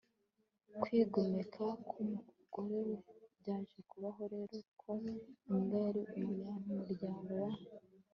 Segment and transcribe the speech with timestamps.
[0.81, 2.95] kwigomeka k'umugore we.
[3.39, 4.91] byaje kubaho rero ko
[5.51, 7.51] imbwa yari umunyamuryango wa